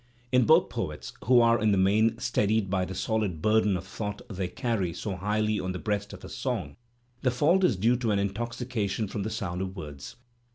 [0.31, 4.23] In both poets, who are in the main steadied by the sohd burden of thought
[4.31, 6.75] they carry so highly on the breast of song,
[7.21, 10.15] the fault is due to an intoxi cation from the sound of words.